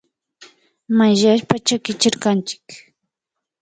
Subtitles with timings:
[0.97, 2.65] Mayllashpa chakichirkanchik